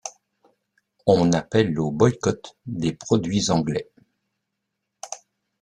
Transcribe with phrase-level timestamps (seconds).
[1.05, 3.91] On appelle au boycott des produits anglais.